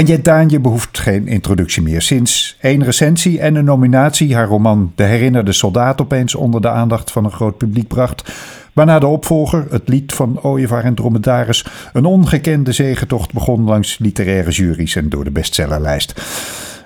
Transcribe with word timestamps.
Anje 0.00 0.22
Daanje 0.22 0.60
behoeft 0.60 0.98
geen 0.98 1.26
introductie 1.26 1.82
meer. 1.82 2.02
Sinds 2.02 2.56
één 2.60 2.84
recensie 2.84 3.40
en 3.40 3.54
een 3.54 3.64
nominatie 3.64 4.34
haar 4.34 4.46
roman 4.46 4.92
De 4.94 5.02
Herinnerde 5.02 5.52
Soldaat 5.52 6.00
opeens 6.00 6.34
onder 6.34 6.60
de 6.60 6.68
aandacht 6.68 7.10
van 7.10 7.24
een 7.24 7.32
groot 7.32 7.58
publiek 7.58 7.88
bracht. 7.88 8.32
Waarna 8.72 8.98
de 8.98 9.06
opvolger, 9.06 9.66
het 9.70 9.88
lied 9.88 10.12
van 10.12 10.42
Ooievaar 10.42 10.84
en 10.84 10.94
Dromedaris, 10.94 11.66
een 11.92 12.04
ongekende 12.04 12.72
zegentocht 12.72 13.32
begon 13.32 13.64
langs 13.64 13.98
literaire 13.98 14.50
juries 14.50 14.96
en 14.96 15.08
door 15.08 15.24
de 15.24 15.30
bestsellerlijst. 15.30 16.22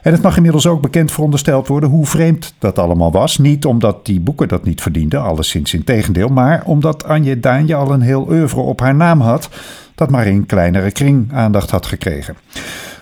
En 0.05 0.13
het 0.13 0.23
mag 0.23 0.37
inmiddels 0.37 0.67
ook 0.67 0.81
bekend 0.81 1.13
verondersteld 1.13 1.69
worden 1.69 1.89
hoe 1.89 2.07
vreemd 2.07 2.55
dat 2.59 2.79
allemaal 2.79 3.13
was. 3.13 3.39
Niet 3.39 3.65
omdat 3.65 4.07
die 4.07 4.21
boeken 4.21 4.49
dat 4.49 4.65
niet 4.65 4.83
verdienden, 4.83 5.23
alleszins 5.23 5.75
in 5.75 5.85
tegendeel, 5.85 6.29
maar 6.29 6.63
omdat 6.65 7.05
Anje 7.05 7.41
Daanje 7.41 7.75
al 7.75 7.93
een 7.93 8.01
heel 8.01 8.29
oeuvre 8.29 8.61
op 8.61 8.81
haar 8.81 8.95
naam 8.95 9.21
had, 9.21 9.49
dat 9.95 10.11
maar 10.11 10.27
in 10.27 10.47
kleinere 10.47 10.91
kring 10.91 11.33
aandacht 11.33 11.71
had 11.71 11.87
gekregen. 11.87 12.37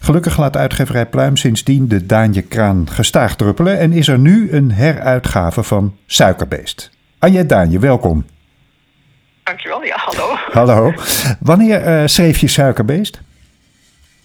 Gelukkig 0.01 0.39
laat 0.39 0.57
uitgeverij 0.57 1.07
Pluim 1.07 1.37
sindsdien 1.37 1.89
de 1.89 2.07
Daanje 2.07 2.43
Kraan 2.43 2.87
gestaag 2.91 3.37
druppelen 3.37 3.79
en 3.79 3.93
is 3.93 4.09
er 4.09 4.19
nu 4.19 4.53
een 4.53 4.73
heruitgave 4.73 5.63
van 5.63 5.97
Suikerbeest. 6.07 6.91
Anje 7.19 7.47
Daanje, 7.47 7.79
welkom. 7.79 8.25
Dankjewel, 9.43 9.85
ja, 9.85 9.97
hallo. 9.97 10.37
Hallo. 10.53 10.93
Wanneer 11.41 11.87
uh, 11.87 12.07
schreef 12.07 12.39
je 12.39 12.49
Suikerbeest? 12.49 13.21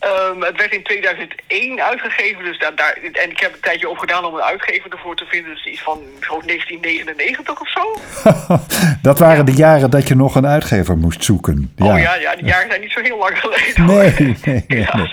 Um, 0.08 0.44
het 0.44 0.58
werd 0.58 0.74
in 0.74 0.84
2001 0.84 1.82
uitgegeven, 1.82 2.44
dus 2.44 2.60
daar, 2.60 2.76
daar, 2.76 2.98
en 3.12 3.30
ik 3.30 3.40
heb 3.40 3.54
een 3.54 3.60
tijdje 3.60 3.90
over 3.90 4.00
gedaan 4.00 4.26
om 4.26 4.34
een 4.34 4.42
uitgever 4.42 4.92
ervoor 4.92 5.16
te 5.16 5.26
vinden. 5.26 5.54
Dus 5.54 5.66
iets 5.66 5.82
van 5.82 6.00
1999 6.46 7.62
of 7.62 7.70
zo. 7.70 8.00
dat 9.10 9.20
waren 9.20 9.46
de 9.46 9.54
jaren 9.54 9.90
dat 9.90 10.08
je 10.08 10.16
nog 10.16 10.36
een 10.36 10.48
uitgever 10.48 10.98
moest 10.98 11.24
zoeken. 11.24 11.74
Ja. 11.76 11.86
Oh 11.86 12.00
ja, 12.00 12.16
ja, 12.16 12.36
die 12.36 12.46
jaren 12.46 12.70
zijn 12.70 12.82
niet 12.82 12.92
zo 12.92 13.02
heel 13.02 13.18
lang 13.18 13.40
geleden. 13.40 13.86
Nee, 13.86 14.36
nee, 14.46 14.66
nee, 14.68 14.88
nee. 14.98 15.12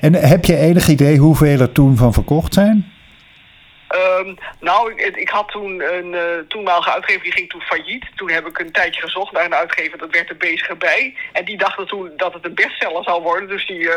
En 0.00 0.14
heb 0.14 0.44
je 0.44 0.56
enig 0.56 0.88
idee 0.88 1.18
hoeveel 1.18 1.60
er 1.60 1.72
toen 1.72 1.96
van 1.96 2.12
verkocht 2.12 2.54
zijn? 2.54 2.91
Um, 4.26 4.36
nou, 4.60 4.92
ik, 4.92 5.16
ik, 5.16 5.28
had 5.28 5.48
toen 5.48 5.82
een 5.94 6.12
uh, 6.12 6.20
toenmalige 6.48 6.92
uitgever, 6.92 7.22
die 7.22 7.32
ging 7.32 7.48
toen 7.50 7.60
failliet. 7.60 8.04
Toen 8.16 8.30
heb 8.30 8.46
ik 8.46 8.58
een 8.58 8.72
tijdje 8.72 9.00
gezocht 9.00 9.32
naar 9.32 9.44
een 9.44 9.54
uitgever, 9.54 9.98
dat 9.98 10.10
werd 10.10 10.28
er 10.28 10.36
bezig 10.36 10.78
bij. 10.78 11.16
En 11.32 11.44
die 11.44 11.58
dachten 11.58 11.86
toen 11.86 12.10
dat 12.16 12.32
het 12.32 12.44
een 12.44 12.54
bestseller 12.54 13.04
zou 13.04 13.22
worden. 13.22 13.48
Dus 13.48 13.66
die, 13.66 13.78
uh, 13.78 13.92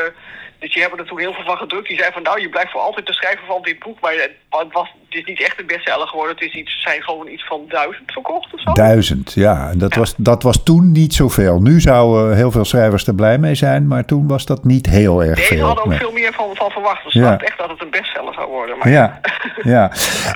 dus 0.59 0.73
die 0.73 0.81
hebben 0.81 1.00
er 1.00 1.06
toen 1.06 1.20
heel 1.20 1.34
veel 1.34 1.44
van 1.44 1.58
gedrukt. 1.58 1.88
Die 1.88 1.98
zei 1.98 2.12
van, 2.12 2.22
nou, 2.22 2.42
je 2.42 2.50
blijft 2.50 2.72
voor 2.72 2.81
altijd 2.81 3.06
te 3.06 3.14
schrijven 3.14 3.46
van 3.46 3.62
dit 3.62 3.80
boek. 3.80 4.00
Maar 4.00 4.14
het, 4.14 4.72
was, 4.72 4.94
het 5.09 5.18
is 5.18 5.26
niet 5.26 5.44
echt 5.44 5.59
een 5.59 5.66
bestseller 5.66 6.08
geworden. 6.08 6.36
Het 6.36 6.46
is 6.46 6.53
iets, 6.53 6.81
zijn 6.81 7.03
gewoon 7.03 7.28
iets 7.28 7.46
van 7.46 7.62
duizend 7.68 8.12
verkocht 8.12 8.53
of 8.53 8.62
zo. 8.62 8.72
Duizend, 8.72 9.34
ja. 9.34 9.70
En 9.70 9.78
dat, 9.78 9.96
Was, 9.96 10.14
dat 10.18 10.44
was 10.44 10.64
toen 10.64 10.92
niet 10.92 11.14
zoveel. 11.14 11.62
Nu 11.62 11.80
zouden 11.80 12.36
heel 12.36 12.52
veel 12.52 12.66
schrijvers 12.66 13.08
er 13.08 13.16
blij 13.16 13.38
mee 13.38 13.56
zijn. 13.56 13.88
Maar 13.88 14.06
toen 14.06 14.28
was 14.28 14.46
dat 14.46 14.64
niet 14.64 14.86
heel 14.86 15.23
erg 15.23 15.38
nee, 15.38 15.46
veel. 15.46 15.58
Nee, 15.58 15.66
hadden 15.66 15.86
ook 15.86 15.94
veel 15.94 16.12
meer 16.12 16.34
van, 16.34 16.56
van 16.56 16.72
verwacht. 16.72 17.03
Dus 17.03 17.14
ja. 17.14 17.40
echt 17.40 17.58
dat 17.58 17.70
het 17.70 17.81
een 17.81 17.90
bestseller 17.90 18.34
zou 18.34 18.48
worden. 18.48 18.78
Maar 18.78 18.90
ja, 18.90 19.20
ja. 19.76 19.92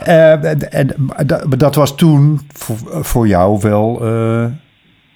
Uh, 0.08 0.74
en, 0.74 0.96
dat 1.58 1.76
was 1.76 1.96
toen 1.96 2.50
voor, 3.02 3.28
jou 3.28 3.60
wel 3.62 4.00
uh, 4.02 4.46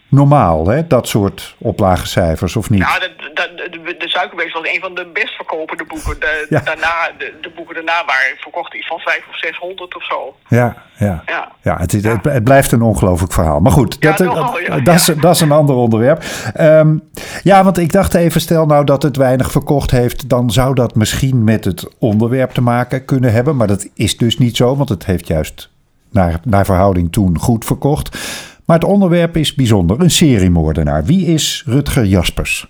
normaal, 0.09 0.67
hè? 0.67 0.87
Dat 0.87 1.07
soort 1.07 1.55
oplagecijfers, 1.59 2.55
of 2.55 2.69
niet? 2.69 2.79
De, 2.81 3.22
de, 3.33 3.67
de, 3.71 3.95
de 3.97 4.09
Suikerbeest 4.09 4.53
was 4.53 4.67
een 4.73 4.79
van 4.79 4.95
de 4.95 5.09
best 5.13 5.35
verkopende 5.35 5.85
boeken. 5.85 6.19
De, 6.19 6.45
ja. 6.49 6.59
daarna, 6.59 7.11
de, 7.17 7.33
de, 7.41 7.49
boeken 7.55 7.75
daarna 7.75 8.05
waren 8.05 8.37
verkocht 8.37 8.73
iets 8.73 8.87
van 8.87 8.99
500 8.99 9.29
of 9.29 9.39
600 9.39 9.95
of 9.95 10.03
zo. 10.05 10.35
Ja, 10.47 10.83
ja. 10.97 11.23
ja. 11.25 11.51
ja 11.61 11.77
het, 11.77 11.93
is, 11.93 12.03
het, 12.03 12.23
het, 12.23 12.43
blijft 12.43 12.71
een 12.71 12.81
ongelooflijk 12.81 13.33
verhaal. 13.33 13.59
Maar 13.59 13.71
goed, 13.71 14.01
dat, 14.01 14.19
nogal, 14.19 14.59
ja, 14.59 14.79
dat, 14.79 14.95
is, 14.95 15.05
dat 15.05 15.35
is 15.35 15.41
een 15.41 15.51
ander 15.51 15.75
onderwerp. 15.75 16.23
Um, 16.59 17.09
ja, 17.43 17.63
want 17.63 17.77
ik 17.77 17.91
dacht 17.91 18.13
even, 18.13 18.41
stel 18.41 18.65
nou 18.65 18.85
dat 18.85 19.03
het 19.03 19.17
weinig 19.17 19.51
verkocht 19.51 19.91
heeft... 19.91 20.29
dan 20.29 20.51
zou 20.51 20.75
dat 20.75 20.95
misschien 20.95 21.43
met 21.43 21.65
het 21.65 21.87
onderwerp 21.99 22.51
te 22.51 22.61
maken 22.61 23.05
kunnen 23.05 23.31
hebben. 23.31 23.55
Maar 23.55 23.67
dat 23.67 23.89
is 23.93 24.17
dus 24.17 24.37
niet 24.37 24.55
zo, 24.55 24.75
want 24.75 24.89
het 24.89 25.05
heeft 25.05 25.27
juist 25.27 25.69
naar, 26.11 26.39
naar 26.43 26.65
verhouding 26.65 27.11
toen 27.11 27.39
goed 27.39 27.65
verkocht... 27.65 28.17
Maar 28.65 28.79
het 28.79 28.87
onderwerp 28.87 29.37
is 29.37 29.55
bijzonder. 29.55 29.99
Een 29.99 30.11
seriemoordenaar. 30.11 31.03
Wie 31.05 31.25
is 31.25 31.63
Rutger 31.65 32.05
Jaspers? 32.05 32.67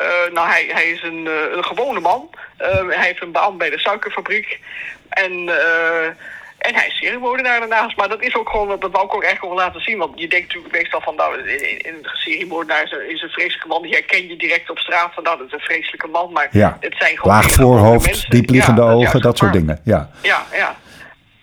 Uh, 0.00 0.34
nou, 0.34 0.48
hij, 0.48 0.68
hij 0.72 0.88
is 0.90 1.02
een, 1.02 1.24
uh, 1.26 1.56
een 1.56 1.64
gewone 1.64 2.00
man. 2.00 2.30
Uh, 2.60 2.66
hij 2.68 3.06
heeft 3.06 3.22
een 3.22 3.32
baan 3.32 3.58
bij 3.58 3.70
de 3.70 3.78
suikerfabriek. 3.78 4.60
En, 5.08 5.32
en 6.58 6.74
hij 6.74 6.86
is 6.86 6.96
seriemoordenaar 6.96 7.58
daarnaast. 7.58 7.96
Maar 7.96 8.08
dat 8.08 8.22
is 8.22 8.34
ook 8.34 8.48
gewoon, 8.48 8.80
dat 8.80 8.90
wou 8.90 9.04
ik 9.04 9.14
ook 9.14 9.22
echt 9.22 9.38
gewoon 9.38 9.54
laten 9.56 9.80
zien. 9.80 9.98
Want 9.98 10.20
je 10.20 10.28
denkt 10.28 10.46
natuurlijk 10.46 10.74
meestal 10.74 11.00
van, 11.00 11.14
nou, 11.14 11.38
een 11.78 12.00
seriemoordenaar 12.02 12.82
is 12.82 12.92
een, 12.92 13.10
is 13.10 13.22
een 13.22 13.28
vreselijke 13.28 13.68
man. 13.68 13.82
Die 13.82 13.92
herken 13.92 14.28
je 14.28 14.36
direct 14.36 14.70
op 14.70 14.78
straat 14.78 15.14
van, 15.14 15.22
nou, 15.22 15.38
dat 15.38 15.46
is 15.46 15.52
een 15.52 15.60
vreselijke 15.60 16.06
man. 16.06 16.32
Maar 16.32 16.48
ja. 16.50 16.76
het 16.80 16.94
zijn 16.98 17.18
gewoon... 17.18 17.36
Laag 17.36 17.50
voorhoofd, 17.50 18.30
diepliggende 18.30 18.82
ja, 18.82 18.90
ogen, 18.90 19.20
dat 19.20 19.38
soort 19.38 19.52
dingen. 19.52 19.80
Ja, 19.84 20.10
ja. 20.22 20.46
ja 20.52 20.76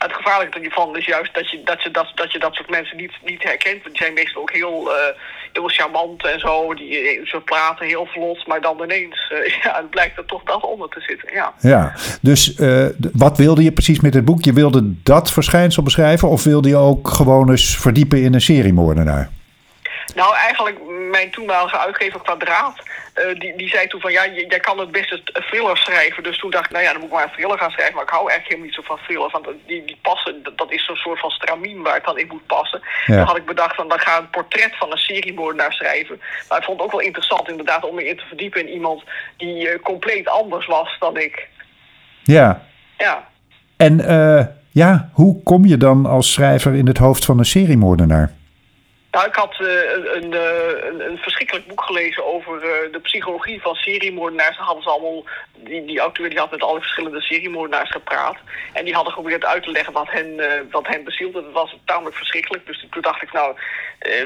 het 0.03 0.14
gevaarlijke 0.14 0.59
ervan 0.59 0.97
is 0.97 1.06
juist 1.06 1.34
dat 1.34 1.50
je 1.50 1.62
dat, 1.64 1.84
je, 1.84 1.91
dat, 1.91 2.12
dat, 2.16 2.31
je 2.31 2.40
dat 2.40 2.56
soort 2.56 2.70
mensen 2.70 2.97
niet, 2.97 3.14
niet 3.24 3.44
herkent. 3.44 3.84
Die 3.84 3.97
zijn 3.97 4.14
meestal 4.14 4.41
ook 4.41 4.52
heel, 4.52 4.90
uh, 4.90 4.96
heel 5.53 5.68
charmant 5.68 6.25
en 6.25 6.40
zo. 6.40 6.74
Die, 6.74 7.22
ze 7.24 7.41
praten 7.46 7.86
heel 7.86 8.06
vlot, 8.06 8.47
maar 8.47 8.62
dan 8.62 8.84
ineens 8.84 9.31
uh, 9.34 9.47
ja, 9.64 9.75
het 9.75 9.90
blijkt 9.90 10.18
er 10.18 10.25
toch 10.25 10.44
dat 10.44 10.64
onder 10.64 10.90
te 10.90 11.02
zitten. 11.02 11.34
Ja, 11.34 11.53
ja 11.59 11.94
dus 12.22 12.58
uh, 12.59 12.86
wat 13.14 13.38
wilde 13.38 13.64
je 13.64 13.72
precies 13.72 14.00
met 14.00 14.14
het 14.14 14.25
boek? 14.25 14.44
Je 14.44 14.53
wilde 14.53 14.94
dat 15.03 15.31
verschijnsel 15.31 15.84
beschrijven 15.84 16.30
of 16.30 16.44
wilde 16.44 16.69
je 16.69 16.78
ook 16.78 17.08
gewoon 17.08 17.50
eens 17.50 17.78
verdiepen 17.78 18.22
in 18.22 18.34
een 18.34 18.41
seriemoordenaar? 18.41 19.30
Nou, 20.16 20.36
eigenlijk 20.36 20.78
mijn 21.12 21.31
toenmalige 21.31 21.78
uitgever 21.78 22.22
Kwadraat 22.22 22.84
uh, 23.16 23.40
die, 23.40 23.56
die 23.56 23.69
zei 23.69 23.88
toen 23.88 24.02
van 24.02 24.12
ja, 24.12 24.28
jij 24.28 24.59
kan 24.59 24.80
het 24.80 24.91
beste 24.91 25.24
thriller 25.24 25.78
schrijven. 25.78 26.24
Dus 26.24 26.40
toen 26.40 26.52
dacht 26.52 26.66
ik, 26.66 26.72
nou 26.72 26.84
ja, 26.84 26.91
dan 26.91 27.00
moet 27.00 27.09
ik 27.09 27.16
maar 27.16 27.24
een 27.24 27.31
thriller 27.31 27.58
gaan 27.58 27.72
schrijven. 27.72 27.96
Maar 27.96 28.03
ik 28.03 28.09
hou 28.09 28.30
eigenlijk 28.30 28.50
helemaal 28.50 28.69
niet 28.69 28.75
zo 28.75 28.96
van 28.96 29.06
thriller. 29.06 29.30
Want 29.31 29.47
die, 29.68 29.86
die 29.86 29.97
passen, 30.02 30.44
dat, 30.44 30.58
dat 30.58 30.72
is 30.72 30.86
zo'n 30.86 30.96
soort 30.96 31.19
van 31.19 31.30
stramien 31.30 31.81
waar 31.81 31.94
het 31.94 32.06
dan 32.06 32.18
in 32.18 32.28
moet 32.28 32.46
passen. 32.46 32.81
Ja. 33.06 33.16
Dan 33.16 33.25
had 33.25 33.38
ik 33.38 33.46
bedacht 33.46 33.75
van 33.75 33.88
dan 33.88 34.00
ga 34.00 34.16
ik 34.16 34.19
een 34.19 34.30
portret 34.30 34.78
van 34.78 34.91
een 34.91 34.97
seriemoordenaar 34.97 35.74
schrijven. 35.74 36.22
Maar 36.50 36.58
ik 36.58 36.64
vond 36.64 36.78
het 36.78 36.85
ook 36.85 36.91
wel 36.91 37.08
interessant 37.08 37.50
inderdaad 37.50 37.84
om 37.84 37.96
me 37.96 38.08
in 38.08 38.18
te 38.18 38.25
verdiepen 38.28 38.62
in 38.62 38.74
iemand 38.74 39.03
die 39.38 39.70
uh, 39.70 39.81
compleet 39.81 40.28
anders 40.28 40.66
was 40.66 40.96
dan 41.00 41.18
ik. 41.18 41.47
Ja. 42.24 42.66
Ja. 42.97 43.28
En 43.78 44.00
uh, 44.00 44.46
ja, 44.72 45.09
hoe 45.14 45.44
kom 45.44 45.66
je 45.66 45.78
dan 45.78 46.06
als 46.06 46.34
schrijver 46.34 46.74
in 46.74 46.88
het 46.88 46.97
hoofd 46.97 47.25
van 47.25 47.40
een 47.40 47.46
seriemoordenaar? 47.46 48.31
Nou, 49.13 49.28
ik 49.28 49.35
had 49.35 49.56
uh, 49.62 49.68
een, 50.13 50.34
een, 50.34 51.00
een, 51.09 51.18
verschrikkelijk 51.18 51.68
boek 51.68 51.81
gelezen 51.81 52.25
over 52.25 52.56
uh, 52.56 52.91
de 52.91 53.00
psychologie 53.00 53.62
van 53.62 53.75
seriemoordenaars. 53.75 54.57
Dan 54.57 54.66
hadden 54.66 54.84
ze 54.84 54.90
allemaal, 54.90 55.24
die, 55.56 55.85
die 55.85 56.00
auteur 56.00 56.29
die 56.29 56.40
had 56.40 56.51
met 56.51 56.62
alle 56.63 56.79
verschillende 56.79 57.22
seriemoordenaars 57.22 57.91
gepraat. 57.91 58.38
En 58.73 58.85
die 58.85 58.94
hadden 58.94 59.13
geprobeerd 59.13 59.46
uit 59.46 59.63
te 59.63 59.72
leggen 59.72 59.94
wat 59.94 60.12
hen, 60.12 60.28
uh, 60.28 60.46
wat 60.72 60.88
hen 60.88 61.03
bezielde. 61.03 61.44
Dat 61.44 61.52
was 61.52 61.75
tamelijk 61.85 62.16
verschrikkelijk. 62.16 62.66
Dus 62.66 62.85
toen 62.91 63.02
dacht 63.02 63.22
ik, 63.22 63.34
nou, 63.34 63.56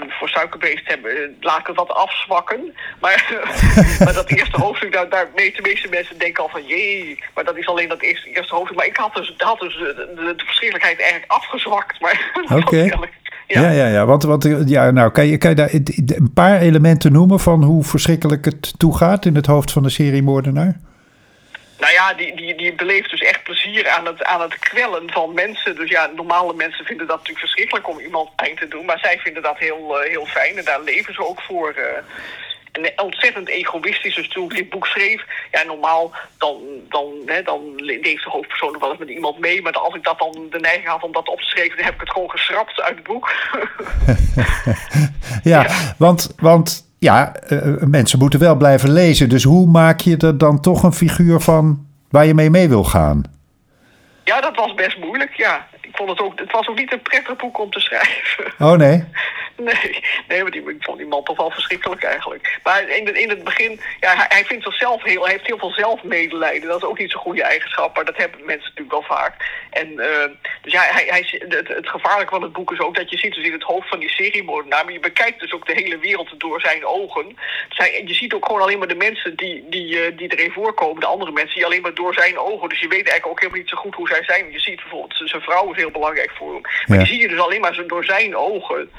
voor 0.08 0.30
suikerbeest 0.30 0.88
hebben, 0.88 1.38
laat 1.40 1.60
ik 1.60 1.68
het 1.68 1.76
wat 1.76 1.92
afzwakken. 1.92 2.76
Maar, 3.00 3.32
maar 4.04 4.14
dat 4.14 4.30
eerste 4.30 4.62
hoofdstuk, 4.62 4.92
daar, 4.92 5.10
daar 5.10 5.26
de 5.36 5.62
meeste 5.62 5.90
mensen 5.90 6.18
denken 6.18 6.44
al 6.44 6.50
van, 6.50 6.66
jee. 6.66 7.24
Maar 7.34 7.44
dat 7.44 7.58
is 7.58 7.68
alleen 7.68 7.90
dat 7.90 8.02
eerste, 8.02 8.30
eerste 8.30 8.56
hoofdstuk. 8.56 8.78
Maar 8.78 8.88
ik 8.88 8.98
had 8.98 9.16
dus, 9.16 9.34
had 9.38 9.60
dus 9.60 9.78
de, 9.78 9.94
de, 10.16 10.36
de 10.36 10.46
verschrikkelijkheid 10.46 11.00
eigenlijk 11.00 11.32
afgezwakt. 11.32 12.02
Oké. 12.44 12.54
Okay. 12.54 13.10
Ja. 13.48 13.62
ja, 13.62 13.70
ja, 13.72 13.88
ja. 13.88 14.06
Want, 14.06 14.24
want 14.24 14.48
ja, 14.66 14.92
nou, 14.92 15.12
kan 15.12 15.28
je, 15.28 15.38
kan 15.38 15.50
je 15.50 15.56
daar 15.56 15.74
een 15.74 16.34
paar 16.34 16.60
elementen 16.60 17.12
noemen 17.12 17.40
van 17.40 17.64
hoe 17.64 17.84
verschrikkelijk 17.84 18.46
het 18.46 18.80
toegaat 18.80 19.26
in 19.26 19.36
het 19.36 19.46
hoofd 19.46 19.72
van 19.72 19.84
de 19.84 19.90
seriemoordenaar? 19.90 20.80
Nou 21.80 21.94
ja, 21.94 22.14
die, 22.14 22.36
die, 22.36 22.56
die 22.56 22.76
beleeft 22.76 23.10
dus 23.10 23.22
echt 23.22 23.44
plezier 23.44 23.90
aan 23.90 24.06
het, 24.06 24.24
aan 24.24 24.42
het 24.42 24.60
kwellen 24.60 25.12
van 25.12 25.34
mensen. 25.34 25.76
Dus 25.76 25.90
ja, 25.90 26.10
normale 26.16 26.54
mensen 26.54 26.86
vinden 26.86 27.08
dat 27.08 27.18
natuurlijk 27.18 27.46
verschrikkelijk 27.46 27.90
om 27.90 28.00
iemand 28.00 28.36
pijn 28.36 28.56
te 28.56 28.68
doen. 28.68 28.86
Maar 28.86 29.00
zij 29.00 29.20
vinden 29.20 29.44
dat 29.44 29.58
heel, 29.58 30.04
uh, 30.04 30.10
heel 30.10 30.26
fijn 30.26 30.58
en 30.58 30.66
daar 30.66 30.82
leven 30.82 31.14
ze 31.14 31.28
ook 31.28 31.42
voor. 31.42 31.74
Uh, 31.78 31.84
en 32.84 33.04
ontzettend 33.04 33.48
egoïstisch. 33.48 34.16
Dus 34.16 34.30
toen 34.30 34.44
ik 34.44 34.56
dit 34.56 34.70
boek 34.70 34.88
schreef, 34.88 35.24
ja, 35.52 35.64
normaal 35.64 36.12
dan, 36.38 36.58
dan, 36.90 37.14
hè, 37.26 37.42
dan 37.42 37.62
leeft 37.76 38.24
de 38.24 38.30
hoofdpersoon 38.30 38.80
wel 38.80 38.90
eens 38.90 39.00
met 39.00 39.10
iemand 39.10 39.40
mee. 39.40 39.62
Maar 39.62 39.74
als 39.74 39.96
ik 39.96 40.04
dat 40.04 40.20
dan 40.20 40.48
de 40.50 40.60
neiging 40.60 40.88
had 40.88 41.04
om 41.04 41.12
dat 41.12 41.30
op 41.30 41.40
te 41.40 41.46
schrijven, 41.46 41.78
dan 41.78 41.86
heb 41.86 41.94
ik 41.94 42.00
het 42.00 42.12
gewoon 42.12 42.30
geschrapt 42.30 42.82
uit 42.82 42.96
het 42.96 43.04
boek. 43.04 43.32
ja, 45.52 45.62
ja, 45.62 45.94
want, 45.98 46.36
want 46.38 46.88
ja, 47.00 47.36
uh, 47.50 47.82
mensen 47.82 48.20
moeten 48.20 48.40
wel 48.40 48.56
blijven 48.56 48.92
lezen. 48.92 49.30
Dus 49.30 49.44
hoe 49.44 49.68
maak 49.68 50.00
je 50.00 50.18
er 50.18 50.38
dan 50.38 50.62
toch 50.62 50.84
een 50.84 50.94
figuur 50.94 51.40
van 51.40 51.86
waar 52.10 52.26
je 52.26 52.34
mee 52.34 52.50
mee 52.50 52.70
wil 52.70 52.84
gaan? 52.84 53.24
Ja, 54.24 54.42
dat 54.42 54.56
was 54.56 54.74
best 54.74 54.98
moeilijk, 54.98 55.34
ja. 55.34 55.68
Ik 55.88 55.96
vond 55.96 56.10
het 56.10 56.20
ook, 56.20 56.40
het 56.40 56.52
was 56.52 56.68
ook 56.68 56.78
niet 56.78 56.92
een 56.92 57.02
prettig 57.02 57.36
boek 57.36 57.58
om 57.60 57.72
te 57.72 57.80
schrijven. 57.80 58.54
Oh 58.60 58.74
nee? 58.74 59.04
Nee, 59.58 60.04
nee, 60.28 60.42
maar 60.42 60.52
die, 60.52 60.70
ik 60.70 60.84
vond 60.84 60.98
die 60.98 61.08
man 61.08 61.24
toch 61.24 61.38
wel 61.38 61.52
verschrikkelijk 61.52 62.04
eigenlijk. 62.04 62.60
Maar 62.64 62.90
in, 62.90 63.06
het, 63.06 63.18
in 63.18 63.30
het 63.30 63.44
begin, 63.44 63.80
ja, 64.00 64.16
hij, 64.16 64.26
hij 64.30 64.46
vindt 64.46 64.64
zichzelf 64.64 65.04
heel, 65.04 65.24
hij 65.24 65.32
heeft 65.32 65.46
heel 65.46 65.58
veel 65.58 65.72
zelfmedelijden. 65.72 66.70
Dat 66.70 66.82
is 66.82 66.88
ook 66.88 67.00
niet 67.00 67.12
zo'n 67.12 67.22
goede 67.22 67.44
eigenschap, 67.44 67.96
maar 67.96 68.06
dat 68.06 68.18
hebben 68.18 68.46
mensen 68.46 68.70
natuurlijk 68.70 68.92
wel 68.92 69.18
vaak. 69.18 69.34
En 69.70 69.92
uh, 69.92 70.26
dus 70.62 70.74
ja, 70.74 70.82
hij, 70.82 71.06
hij, 71.10 71.40
het, 71.48 71.68
het 71.68 71.90
gevaarlijke 71.90 72.34
van 72.34 72.42
het 72.42 72.54
boek 72.54 72.72
is 72.72 72.80
ook 72.80 72.96
dat 72.96 73.10
je 73.10 73.18
ziet 73.18 73.34
dus 73.34 73.46
in 73.46 73.52
het 73.52 73.64
hoofd 73.64 73.90
van 73.90 74.00
die 74.00 74.10
seriemoordenaar, 74.10 74.84
maar 74.84 74.94
je 74.94 75.00
bekijkt 75.00 75.40
dus 75.40 75.54
ook 75.54 75.66
de 75.68 75.82
hele 75.82 75.98
wereld 75.98 76.40
door 76.40 76.62
zijn 76.62 76.86
ogen. 76.86 77.26
Dus 77.68 77.78
hij, 77.78 78.04
je 78.06 78.14
ziet 78.14 78.34
ook 78.34 78.46
gewoon 78.46 78.62
alleen 78.62 78.80
maar 78.80 78.88
de 78.88 78.96
mensen 78.96 79.36
die, 79.36 79.66
die, 79.70 79.96
uh, 79.96 80.18
die 80.18 80.32
erin 80.38 80.52
voorkomen, 80.52 81.00
de 81.00 81.06
andere 81.06 81.32
mensen, 81.32 81.56
die 81.56 81.66
alleen 81.66 81.82
maar 81.82 81.94
door 81.94 82.14
zijn 82.14 82.38
ogen. 82.38 82.70
Dus 82.70 82.80
je 82.80 82.88
weet 82.88 83.08
eigenlijk 83.08 83.28
ook 83.28 83.40
helemaal 83.40 83.62
niet 83.62 83.70
zo 83.70 83.78
goed 83.78 83.96
hoe 83.96 84.08
zij 84.08 84.24
zijn. 84.24 84.52
Je 84.52 84.60
ziet 84.60 84.76
bijvoorbeeld, 84.76 85.30
zijn 85.30 85.42
vrouw 85.42 85.72
is 85.72 85.77
heel 85.78 85.92
belangrijk 85.92 86.32
voor 86.38 86.54
hem. 86.54 86.62
Maar 86.62 86.98
ja. 86.98 87.04
die 87.04 87.14
zie 87.14 87.22
je 87.22 87.28
dus 87.28 87.40
alleen 87.40 87.62
maar 87.62 87.84
door 87.88 88.06
zijn 88.06 88.36
ogen. 88.36 88.90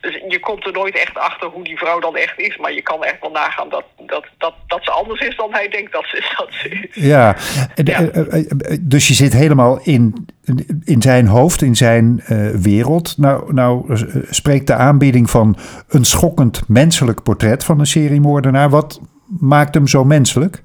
Dus 0.00 0.22
je 0.28 0.40
komt 0.40 0.66
er 0.66 0.72
nooit 0.72 0.98
echt 0.98 1.18
achter 1.18 1.48
hoe 1.48 1.64
die 1.64 1.78
vrouw 1.78 2.00
dan 2.00 2.16
echt 2.16 2.38
is. 2.38 2.56
Maar 2.56 2.72
je 2.72 2.82
kan 2.82 3.04
echt 3.04 3.20
wel 3.20 3.30
nagaan 3.30 3.68
dat, 3.68 3.84
dat, 4.06 4.24
dat, 4.38 4.54
dat 4.66 4.84
ze 4.84 4.90
anders 4.90 5.20
is 5.20 5.36
dan 5.36 5.52
hij 5.52 5.68
denkt 5.68 5.92
dat 5.92 6.04
ze 6.04 6.16
is. 6.16 6.34
Dat 6.38 6.48
ze 6.50 6.68
is. 6.68 7.04
Ja, 7.04 7.36
ja. 7.74 8.10
dus 8.80 9.08
je 9.08 9.14
zit 9.14 9.32
helemaal 9.32 9.80
in, 9.82 10.26
in 10.84 11.02
zijn 11.02 11.26
hoofd, 11.26 11.62
in 11.62 11.76
zijn 11.76 12.24
uh, 12.28 12.50
wereld. 12.50 13.18
Nou, 13.18 13.54
nou 13.54 13.98
spreekt 14.30 14.66
de 14.66 14.74
aanbieding 14.74 15.30
van 15.30 15.56
een 15.88 16.04
schokkend 16.04 16.68
menselijk 16.68 17.22
portret 17.22 17.64
van 17.64 17.80
een 17.80 17.86
seriemoordenaar. 17.86 18.70
Wat 18.70 19.00
maakt 19.40 19.74
hem 19.74 19.86
zo 19.86 20.04
menselijk? 20.04 20.62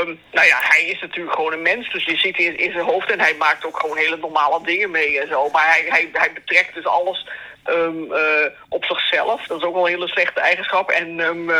Um, 0.00 0.20
nou 0.32 0.46
ja, 0.46 0.58
hij 0.60 0.84
is 0.84 1.00
natuurlijk 1.00 1.34
gewoon 1.34 1.52
een 1.52 1.62
mens, 1.62 1.92
dus 1.92 2.04
je 2.04 2.16
ziet 2.16 2.38
in, 2.38 2.58
in 2.58 2.72
zijn 2.72 2.84
hoofd 2.84 3.10
en 3.10 3.20
hij 3.20 3.34
maakt 3.34 3.64
ook 3.64 3.80
gewoon 3.80 3.96
hele 3.96 4.16
normale 4.16 4.60
dingen 4.62 4.90
mee 4.90 5.20
en 5.20 5.28
zo. 5.28 5.48
Maar 5.48 5.66
hij, 5.66 5.84
hij, 5.88 6.08
hij 6.12 6.32
betrekt 6.32 6.74
dus 6.74 6.86
alles 6.86 7.28
um, 7.66 8.12
uh, 8.12 8.46
op 8.68 8.84
zichzelf. 8.84 9.46
Dat 9.46 9.58
is 9.58 9.64
ook 9.64 9.74
wel 9.74 9.86
een 9.86 9.92
hele 9.92 10.08
slechte 10.08 10.40
eigenschap. 10.40 10.90
En 10.90 11.20
um, 11.20 11.50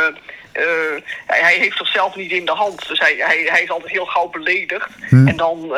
uh, 0.57 1.01
hij 1.25 1.53
heeft 1.53 1.77
zichzelf 1.77 2.15
niet 2.15 2.31
in 2.31 2.45
de 2.45 2.51
hand. 2.51 2.87
Dus 2.87 2.99
hij, 2.99 3.15
hij, 3.17 3.47
hij 3.49 3.63
is 3.63 3.69
altijd 3.69 3.91
heel 3.91 4.05
gauw 4.05 4.29
beledigd. 4.29 4.89
Hmm. 5.09 5.27
En 5.27 5.35
dan, 5.35 5.77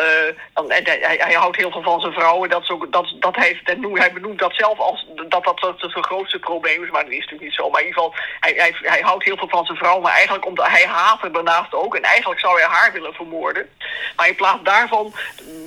dan 0.53 0.71
en 0.71 0.83
hij, 0.83 1.17
hij, 1.19 1.33
houdt 1.33 1.55
heel 1.55 1.71
veel 1.71 1.81
van 1.81 1.99
zijn 1.99 2.13
vrouw. 2.13 2.43
En 2.43 2.49
dat, 2.49 2.61
is 2.61 2.69
ook, 2.69 2.91
dat, 2.91 3.13
dat 3.19 3.35
hij, 3.35 3.61
hij 3.93 4.13
benoemt 4.13 4.39
dat 4.39 4.55
zelf 4.55 4.79
als 4.79 5.05
dat 5.27 5.43
dat, 5.43 5.59
dat 5.59 5.91
zijn 5.91 6.03
grootste 6.03 6.39
probleem 6.39 6.83
is. 6.83 6.89
Maar 6.89 7.03
dat 7.03 7.11
is 7.11 7.17
natuurlijk 7.17 7.43
niet 7.43 7.53
zo. 7.53 7.69
Maar 7.69 7.81
in 7.81 7.87
ieder 7.87 8.01
geval, 8.01 8.19
hij, 8.39 8.53
hij, 8.57 8.75
hij 8.81 9.01
houdt 9.01 9.23
heel 9.23 9.37
veel 9.37 9.47
van 9.49 9.65
zijn 9.65 9.77
vrouw. 9.77 9.99
Maar 9.99 10.13
eigenlijk 10.13 10.45
omdat 10.45 10.67
hij 10.67 10.85
haat 10.85 11.23
er 11.23 11.31
daarnaast 11.31 11.73
ook. 11.73 11.95
En 11.95 12.03
eigenlijk 12.03 12.39
zou 12.39 12.59
hij 12.59 12.69
haar 12.69 12.91
willen 12.93 13.13
vermoorden. 13.13 13.69
Maar 14.15 14.27
in 14.27 14.35
plaats 14.35 14.63
daarvan 14.63 15.13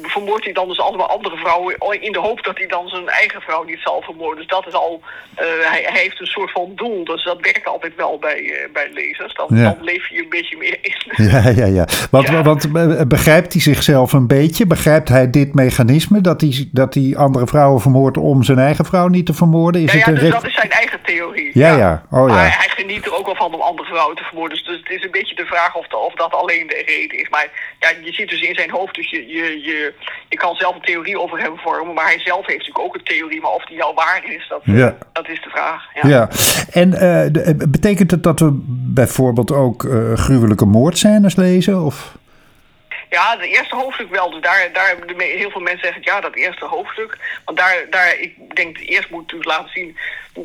vermoordt 0.02 0.44
hij 0.44 0.52
dan 0.52 0.68
dus 0.68 0.80
allemaal 0.80 1.08
andere 1.08 1.36
vrouwen. 1.36 2.00
In 2.00 2.12
de 2.12 2.18
hoop 2.18 2.44
dat 2.44 2.58
hij 2.58 2.66
dan 2.66 2.88
zijn 2.88 3.08
eigen 3.08 3.40
vrouw 3.40 3.62
niet 3.62 3.80
zal 3.80 4.02
vermoorden. 4.02 4.38
Dus 4.38 4.46
dat 4.46 4.66
is 4.66 4.72
al, 4.72 5.00
uh, 5.34 5.38
hij, 5.40 5.82
hij, 5.82 6.00
heeft 6.00 6.20
een 6.20 6.26
soort 6.26 6.50
van 6.50 6.72
doel. 6.74 7.04
Dus 7.04 7.24
dat 7.24 7.40
werkt 7.40 7.66
altijd 7.66 7.94
wel 7.94 8.18
bij, 8.18 8.40
uh, 8.40 8.72
bij 8.72 8.90
Dan, 9.48 9.58
ja. 9.58 9.62
dan 9.62 9.84
leef 9.84 10.08
je 10.08 10.22
een 10.22 10.28
beetje 10.28 10.56
meer 10.56 10.78
in. 10.80 11.00
Ja, 11.30 11.48
ja, 11.48 11.66
ja. 11.66 11.86
Want, 12.10 12.28
ja. 12.28 12.42
want 12.42 12.72
begrijpt 13.08 13.52
hij 13.52 13.62
zichzelf 13.62 14.12
een 14.12 14.26
beetje? 14.26 14.66
Begrijpt 14.66 15.08
hij 15.08 15.30
dit 15.30 15.54
mechanisme? 15.54 16.20
Dat 16.20 16.40
hij, 16.40 16.68
dat 16.72 16.94
hij 16.94 17.14
andere 17.16 17.46
vrouwen 17.46 17.80
vermoordt 17.80 18.16
om 18.16 18.42
zijn 18.42 18.58
eigen 18.58 18.84
vrouw 18.84 19.08
niet 19.08 19.26
te 19.26 19.34
vermoorden? 19.34 19.82
Is 19.82 19.92
ja, 19.92 19.98
het 19.98 20.06
ja, 20.06 20.20
dus 20.20 20.30
dat 20.30 20.46
is 20.46 20.54
zijn 20.54 20.70
eigen 20.70 20.98
theorie. 21.02 21.50
Ja, 21.54 21.76
ja. 21.76 22.02
Oh, 22.10 22.28
ja. 22.28 22.34
Hij, 22.34 22.48
hij, 22.48 22.68
geniet 22.68 23.06
er 23.06 23.18
ook 23.18 23.26
wel 23.26 23.34
van 23.34 23.54
om 23.54 23.60
andere 23.60 23.88
vrouwen 23.88 24.16
te 24.16 24.22
vermoorden. 24.22 24.56
Dus, 24.56 24.66
dus 24.66 24.78
het 24.78 24.90
is 24.90 25.04
een 25.04 25.10
beetje 25.10 25.34
de 25.34 25.44
vraag 25.44 25.76
of, 25.76 25.86
de, 25.86 25.96
of 25.96 26.14
dat 26.14 26.32
alleen 26.34 26.66
de 26.66 26.82
reden 26.86 27.18
is. 27.18 27.28
Maar 27.28 27.48
ja, 27.80 27.88
je 28.04 28.12
ziet 28.12 28.28
dus 28.28 28.40
in 28.40 28.54
zijn 28.54 28.70
hoofd, 28.70 28.94
dus 28.94 29.10
je, 29.10 29.26
je, 29.26 29.60
je, 29.62 29.94
je 30.28 30.36
kan 30.36 30.54
zelf 30.54 30.74
een 30.74 30.80
theorie 30.80 31.20
over 31.20 31.38
hem 31.38 31.58
vormen. 31.58 31.94
Maar 31.94 32.04
hij 32.04 32.18
zelf 32.18 32.46
heeft 32.46 32.58
natuurlijk 32.58 32.84
ook 32.86 32.94
een 32.94 33.04
theorie. 33.04 33.40
Maar 33.40 33.50
of 33.50 33.64
die 33.64 33.76
jouw 33.76 33.94
waar 33.94 34.22
is, 34.24 34.46
dat, 34.48 34.60
ja. 34.64 34.96
dat 35.12 35.28
is 35.28 35.42
de 35.42 35.50
vraag. 35.50 35.82
Ja, 35.94 36.08
ja. 36.08 36.28
en 36.70 36.88
uh, 36.88 37.00
de, 37.32 37.66
betekent 37.68 38.10
het 38.10 38.22
dat 38.22 38.40
we 38.40 38.50
bijvoorbeeld 38.94 39.52
ook 39.52 39.82
uh, 39.82 40.14
gruwelijke 40.14 40.64
moordscènes 40.64 41.36
lezen? 41.36 41.84
Of? 41.84 42.20
Ja, 43.10 43.36
het 43.38 43.48
eerste 43.48 43.76
hoofdstuk 43.76 44.10
wel. 44.10 44.30
Dus 44.30 44.40
daar, 44.40 44.70
daar 44.72 44.86
hebben 44.86 45.16
heel 45.18 45.50
veel 45.50 45.60
mensen 45.60 45.84
zeggen 45.84 46.02
ja, 46.04 46.20
dat 46.20 46.34
eerste 46.34 46.64
hoofdstuk. 46.64 47.18
Want 47.44 47.58
daar, 47.58 47.86
daar 47.90 48.16
ik 48.20 48.56
denk, 48.56 48.78
eerst 48.78 49.10
moet 49.10 49.20
natuurlijk 49.20 49.50
laten 49.50 49.70
zien 49.72 49.96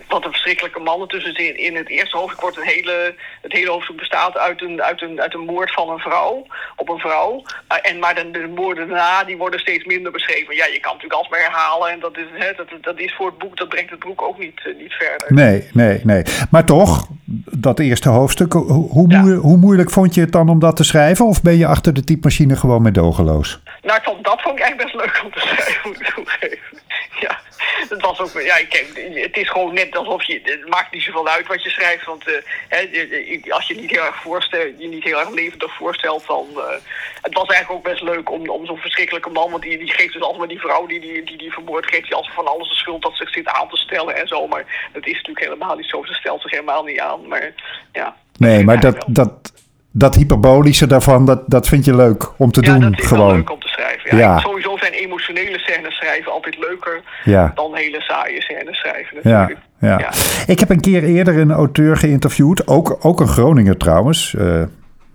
wat 0.07 0.25
een 0.25 0.31
verschrikkelijke 0.31 0.79
mannen 0.79 1.07
tussen 1.07 1.35
in, 1.35 1.57
in 1.57 1.75
het 1.75 1.89
eerste 1.89 2.17
hoofdstuk 2.17 2.41
wordt 2.41 2.57
een 2.57 2.63
hele, 2.63 3.15
het 3.41 3.51
hele 3.51 3.69
hoofdstuk 3.69 3.97
bestaat 3.97 4.37
uit 4.37 4.61
een, 4.61 4.81
uit, 4.81 5.01
een, 5.01 5.21
uit 5.21 5.33
een 5.33 5.45
moord 5.45 5.73
van 5.73 5.89
een 5.89 5.99
vrouw 5.99 6.45
op 6.75 6.89
een 6.89 6.99
vrouw. 6.99 7.43
En, 7.81 7.99
maar 7.99 8.15
de, 8.15 8.31
de 8.31 8.47
moorden 8.55 8.87
daarna 8.87 9.23
die 9.23 9.37
worden 9.37 9.59
steeds 9.59 9.85
minder 9.85 10.11
beschreven. 10.11 10.55
Ja, 10.55 10.65
je 10.65 10.79
kan 10.79 10.93
natuurlijk 10.93 11.19
alsmaar 11.19 11.39
herhalen 11.39 11.89
en 11.89 11.99
dat 11.99 12.17
is, 12.17 12.25
hè, 12.33 12.53
dat, 12.53 12.67
dat 12.81 12.99
is 12.99 13.13
voor 13.13 13.27
het 13.27 13.37
boek, 13.37 13.57
dat 13.57 13.69
brengt 13.69 13.91
het 13.91 13.99
boek 13.99 14.21
ook 14.21 14.39
niet, 14.39 14.61
niet 14.77 14.93
verder. 14.93 15.33
Nee, 15.33 15.69
nee, 15.73 15.99
nee. 16.03 16.23
Maar 16.51 16.65
toch, 16.65 17.07
dat 17.61 17.79
eerste 17.79 18.09
hoofdstuk, 18.09 18.53
hoe, 18.53 19.09
ja. 19.09 19.19
moeilijk, 19.19 19.43
hoe 19.43 19.57
moeilijk 19.57 19.89
vond 19.89 20.13
je 20.15 20.21
het 20.21 20.31
dan 20.31 20.49
om 20.49 20.59
dat 20.59 20.75
te 20.75 20.83
schrijven? 20.83 21.25
Of 21.25 21.41
ben 21.41 21.57
je 21.57 21.67
achter 21.67 21.93
de 21.93 22.03
typemachine 22.03 22.55
gewoon 22.55 22.81
medogeloos? 22.81 23.59
Nou, 23.81 23.97
ik 23.97 24.03
vond, 24.03 24.23
dat 24.23 24.41
vond 24.41 24.59
ik 24.59 24.65
echt 24.65 24.77
best 24.77 24.93
leuk 24.93 25.21
om 25.25 25.31
te 25.31 25.39
schrijven, 25.47 25.81
moet 25.89 25.99
ik 25.99 26.13
toegeven. 26.15 26.77
Het 27.97 28.05
was 28.05 28.19
ook, 28.19 28.41
ja, 28.41 28.55
het 29.13 29.37
is 29.37 29.49
gewoon 29.49 29.73
net 29.73 29.95
alsof 29.95 30.23
je, 30.23 30.39
het 30.43 30.69
maakt 30.69 30.93
niet 30.93 31.03
zoveel 31.03 31.27
uit 31.27 31.47
wat 31.47 31.63
je 31.63 31.69
schrijft, 31.69 32.05
want 32.05 32.27
uh, 32.27 32.33
hè, 32.67 32.79
als 33.49 33.67
je 33.67 33.75
niet 33.75 33.89
heel 33.89 34.03
erg 34.03 34.21
voorstelt, 34.21 34.73
je 34.77 34.87
niet 34.87 35.03
heel 35.03 35.19
erg 35.19 35.29
levendig 35.29 35.75
voorstelt, 35.75 36.23
dan, 36.27 36.45
uh, 36.55 36.63
het 37.21 37.33
was 37.33 37.47
eigenlijk 37.47 37.71
ook 37.71 37.91
best 37.91 38.01
leuk 38.01 38.31
om, 38.31 38.49
om 38.49 38.65
zo'n 38.65 38.77
verschrikkelijke 38.77 39.29
man, 39.29 39.51
want 39.51 39.63
die, 39.63 39.77
die 39.77 39.93
geeft 39.93 40.13
dus 40.13 40.21
altijd 40.21 40.39
maar 40.39 40.47
die 40.47 40.59
vrouw 40.59 40.85
die 40.85 40.99
die, 40.99 41.23
die, 41.23 41.37
die 41.37 41.53
vermoord, 41.53 41.85
geeft 41.85 42.07
hij 42.07 42.17
als 42.17 42.31
van 42.33 42.47
alles 42.47 42.69
de 42.69 42.75
schuld 42.75 43.01
dat 43.01 43.15
zich 43.15 43.29
zit 43.29 43.47
aan 43.47 43.69
te 43.69 43.77
stellen 43.77 44.15
en 44.15 44.27
zo, 44.27 44.47
maar 44.47 44.89
dat 44.93 45.05
is 45.05 45.13
natuurlijk 45.13 45.45
helemaal 45.45 45.75
niet 45.75 45.89
zo, 45.89 46.03
ze 46.03 46.13
stelt 46.13 46.41
zich 46.41 46.51
helemaal 46.51 46.83
niet 46.83 46.99
aan, 46.99 47.27
maar 47.27 47.53
ja. 47.91 48.15
Nee, 48.37 48.63
maar 48.63 48.79
dat, 48.79 49.03
dat, 49.07 49.51
dat 49.91 50.15
hyperbolische 50.15 50.87
daarvan, 50.87 51.25
dat, 51.25 51.41
dat 51.45 51.67
vind 51.67 51.85
je 51.85 51.95
leuk 51.95 52.31
om 52.37 52.51
te 52.51 52.61
ja, 52.61 52.71
doen. 52.71 52.91
dat 52.91 52.99
is 52.99 53.07
gewoon. 53.07 53.35
leuk 53.35 53.51
om 53.51 53.59
te 53.59 53.67
schrijven. 53.67 54.17
Ja, 54.17 54.17
ja. 54.17 54.39
Sowieso 54.39 54.76
emotionele 54.97 55.59
scènes 55.59 55.95
schrijven 55.95 56.31
altijd 56.31 56.57
leuker 56.57 57.01
ja. 57.23 57.51
dan 57.55 57.75
hele 57.75 58.01
saaie 58.01 58.41
scènes 58.41 58.77
schrijven. 58.77 59.17
Natuurlijk. 59.23 59.59
Ja, 59.79 59.97
ja. 59.99 60.11
Ik 60.47 60.59
heb 60.59 60.69
een 60.69 60.79
keer 60.79 61.03
eerder 61.03 61.37
een 61.37 61.51
auteur 61.51 61.97
geïnterviewd, 61.97 62.67
ook, 62.67 62.97
ook 63.01 63.19
een 63.19 63.27
Groninger 63.27 63.77
trouwens. 63.77 64.33
Uh, 64.37 64.61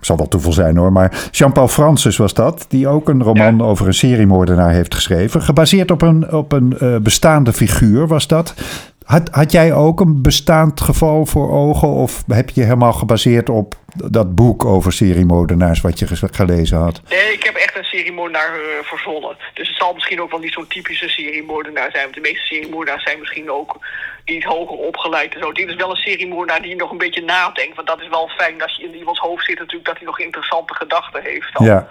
zal 0.01 0.17
wel 0.17 0.29
toeval 0.29 0.53
zijn 0.53 0.77
hoor, 0.77 0.93
maar 0.93 1.29
Jean-Paul 1.31 1.69
Francis 1.69 2.17
was 2.17 2.35
dat, 2.35 2.65
die 2.69 2.89
ook 2.89 3.09
een 3.09 3.23
roman 3.23 3.63
over 3.63 3.87
een 3.87 3.95
seriemoordenaar 3.95 4.71
heeft 4.71 4.95
geschreven. 4.95 5.43
Gebaseerd 5.43 5.91
op 5.91 6.03
een, 6.03 6.33
op 6.33 6.53
een 6.53 6.77
uh, 6.83 6.97
bestaande 6.97 7.53
figuur 7.53 8.07
was 8.07 8.27
dat. 8.27 8.55
Had, 9.05 9.29
had 9.31 9.53
jij 9.53 9.73
ook 9.73 10.01
een 10.01 10.23
bestaand 10.23 10.81
geval 10.81 11.27
voor 11.27 11.51
ogen? 11.51 11.89
Of 11.89 12.23
heb 12.27 12.51
je 12.51 12.63
helemaal 12.63 12.93
gebaseerd 12.93 13.49
op 13.49 13.75
dat 14.11 14.35
boek 14.35 14.65
over 14.65 14.93
seriemoordenaars 14.93 15.81
wat 15.81 15.99
je 15.99 16.07
gelezen 16.31 16.79
had? 16.79 17.03
Nee, 17.09 17.33
ik 17.33 17.43
heb 17.43 17.55
echt 17.55 17.77
een 17.77 17.85
seriemoordenaar 17.85 18.55
uh, 18.55 18.63
verzonnen. 18.83 19.37
Dus 19.55 19.69
het 19.69 19.77
zal 19.77 19.95
misschien 19.95 20.21
ook 20.21 20.31
wel 20.31 20.41
niet 20.41 20.53
zo'n 20.53 20.69
typische 20.69 21.09
seriemoordenaar 21.09 21.91
zijn. 21.91 22.03
Want 22.03 22.15
de 22.15 22.21
meeste 22.21 22.47
seriemoordenaars 22.47 23.05
zijn 23.05 23.19
misschien 23.19 23.51
ook 23.51 23.79
niet 24.25 24.45
hoger 24.45 24.77
opgeleid 24.77 25.35
en 25.35 25.41
zo. 25.41 25.53
Dit 25.53 25.69
is 25.69 25.75
wel 25.75 25.91
een 25.91 25.97
seriemoordenaar 25.97 26.63
die 26.63 26.77
nog 26.77 26.91
een 26.91 26.99
beetje 26.99 27.25
nadenkt. 27.25 27.77
Want 27.77 27.89
dat 27.89 28.01
is 28.01 28.09
wel 28.09 28.29
fijn 28.29 28.63
als 28.63 28.77
je 28.77 28.85
in 28.85 28.95
iemands 28.95 29.21
hoofd 29.21 29.45
zit 29.45 29.59
natuurlijk... 29.59 29.87
dat 29.87 29.97
hij 29.97 30.07
nog 30.07 30.21
interessante 30.21 30.75
gedachten 30.75 31.23
heeft. 31.23 31.53
Dan. 31.53 31.67
Ja. 31.67 31.89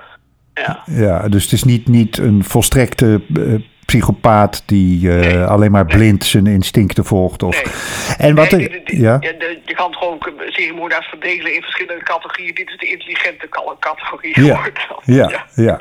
Ja. 0.54 0.84
ja, 0.86 1.30
dus 1.30 1.44
het 1.44 1.52
is 1.52 1.64
niet, 1.64 1.88
niet 1.88 2.18
een 2.18 2.44
volstrekte 2.44 3.22
uh, 3.38 3.60
psychopaat 3.92 4.64
die 4.66 5.08
uh, 5.08 5.20
nee. 5.20 5.44
alleen 5.44 5.72
maar 5.72 5.86
blind 5.86 6.24
zijn 6.24 6.48
instincten 6.48 7.06
volgt. 7.06 7.44
Of... 7.44 7.64
Nee. 7.64 7.74
En 8.18 8.36
wat 8.36 8.52
nee, 8.52 8.70
de, 8.70 8.82
de, 8.86 9.00
ja? 9.00 9.18
de, 9.18 9.60
je 9.66 9.74
kan 9.74 9.94
gewoon 9.94 10.18
seriemoordenaars 10.48 11.08
verdelen 11.08 11.56
in 11.56 11.62
verschillende 11.62 12.04
categorieën. 12.04 12.56
Dit 12.56 12.70
is 12.70 12.78
de 12.78 12.86
intelligente 12.86 13.48
categorie. 13.80 14.44
Ja. 14.44 14.60
Ja, 15.04 15.30
ja. 15.30 15.46
ja. 15.56 15.80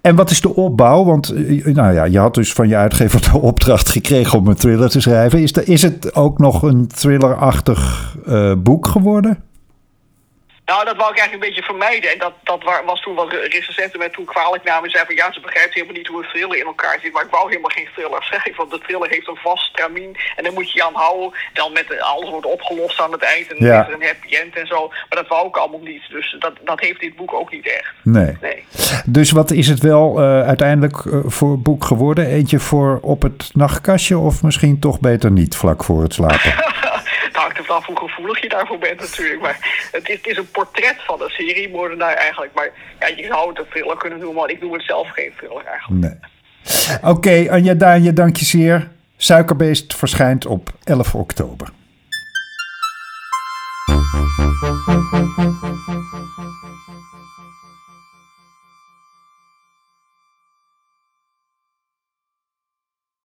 En 0.00 0.16
wat 0.16 0.30
is 0.30 0.40
de 0.40 0.54
opbouw? 0.54 1.04
Want 1.04 1.34
nou 1.64 1.94
ja, 1.94 2.04
je 2.04 2.18
had 2.18 2.34
dus 2.34 2.52
van 2.52 2.68
je 2.68 2.76
uitgever 2.76 3.32
de 3.32 3.38
opdracht 3.50 3.88
gekregen 3.88 4.38
om 4.38 4.46
een 4.46 4.56
thriller 4.56 4.90
te 4.90 5.00
schrijven. 5.00 5.42
Is, 5.42 5.52
de, 5.52 5.64
is 5.64 5.82
het 5.82 6.14
ook 6.14 6.38
nog 6.38 6.62
een 6.62 6.86
thrillerachtig 6.86 8.12
uh, 8.28 8.52
boek 8.58 8.86
geworden? 8.86 9.51
Nou, 10.72 10.84
dat 10.84 10.96
wou 10.96 11.10
ik 11.12 11.18
eigenlijk 11.18 11.34
een 11.42 11.48
beetje 11.50 11.70
vermijden. 11.72 12.10
En 12.12 12.18
dat, 12.18 12.34
dat 12.42 12.62
was 12.90 13.00
toen 13.00 13.14
wat 13.14 13.32
recensenten 13.32 13.98
met 13.98 14.12
toen 14.12 14.24
kwalijk 14.24 14.64
namen. 14.64 14.84
En 14.84 14.90
zeiden 14.90 15.14
van 15.16 15.24
ja, 15.24 15.32
ze 15.32 15.40
begrijpt 15.40 15.74
helemaal 15.74 15.96
niet 15.96 16.06
hoe 16.06 16.22
een 16.22 16.28
thriller 16.32 16.58
in 16.58 16.64
elkaar 16.74 16.98
zit. 17.02 17.12
Maar 17.12 17.24
ik 17.24 17.30
wou 17.36 17.48
helemaal 17.48 17.76
geen 17.78 17.88
thriller 17.94 18.22
schrijven. 18.28 18.56
Want 18.56 18.70
de 18.70 18.78
thriller 18.86 19.08
heeft 19.08 19.28
een 19.28 19.44
vast 19.48 19.64
stramien. 19.70 20.12
En 20.36 20.44
dan 20.44 20.54
moet 20.54 20.70
je 20.72 20.78
je 20.78 20.84
aan 20.84 20.94
houden. 21.06 21.38
Dan 21.52 21.72
met 21.72 22.00
alles 22.00 22.30
wordt 22.30 22.46
opgelost 22.46 23.00
aan 23.00 23.12
het 23.12 23.22
eind. 23.22 23.46
En 23.50 23.56
dan 23.58 23.68
Ja. 23.68 23.80
is 23.82 23.88
er 23.88 23.94
een 23.94 24.06
happy 24.10 24.34
end 24.42 24.56
en 24.56 24.66
zo. 24.66 24.88
Maar 24.88 25.18
dat 25.22 25.28
wou 25.28 25.46
ik 25.48 25.56
allemaal 25.56 25.80
niet. 25.92 26.02
Dus 26.10 26.36
dat, 26.38 26.54
dat 26.64 26.80
heeft 26.80 27.00
dit 27.00 27.16
boek 27.16 27.32
ook 27.34 27.50
niet 27.50 27.66
echt. 27.78 27.92
Nee. 28.02 28.36
Nee. 28.40 28.64
Dus 29.06 29.30
wat 29.30 29.50
is 29.50 29.68
het 29.68 29.80
wel 29.80 30.20
eh, 30.20 30.46
uiteindelijk 30.46 30.96
eh, 31.04 31.18
voor 31.26 31.58
boek 31.58 31.84
geworden? 31.84 32.26
Eentje 32.26 32.58
voor 32.58 32.98
op 33.02 33.22
het 33.22 33.50
nachtkastje 33.54 34.18
of 34.18 34.42
misschien 34.42 34.78
toch 34.78 35.00
beter 35.00 35.30
niet 35.30 35.56
vlak 35.56 35.84
voor 35.84 36.02
het 36.02 36.14
slapen? 36.14 36.52
Vanaf 37.72 37.86
hoe 37.86 38.08
gevoelig 38.08 38.42
je 38.42 38.48
daarvoor 38.48 38.78
bent 38.78 39.00
natuurlijk. 39.00 39.40
Maar 39.40 39.88
het 39.92 40.08
is, 40.08 40.16
het 40.16 40.26
is 40.26 40.36
een 40.36 40.50
portret 40.50 40.96
van 41.06 41.22
een 41.22 41.28
seriemoordenaar 41.28 42.14
eigenlijk. 42.14 42.54
Maar 42.54 42.70
ja, 43.00 43.06
je 43.06 43.24
zou 43.24 43.48
het 43.48 43.58
een 43.58 43.68
thriller 43.70 43.96
kunnen 43.96 44.18
noemen. 44.18 44.40
Maar 44.40 44.50
ik 44.50 44.60
noem 44.60 44.72
het 44.72 44.82
zelf 44.82 45.08
geen 45.08 45.32
thriller 45.36 45.64
eigenlijk. 45.64 46.02
Nee. 46.02 47.10
Oké, 47.12 47.50
Anja 47.50 47.74
Daanje, 47.74 48.12
dank 48.12 48.36
je 48.36 48.44
zeer. 48.44 48.88
Suikerbeest 49.16 49.94
verschijnt 49.94 50.46
op 50.46 50.70
11 50.84 51.14
oktober. 51.14 51.68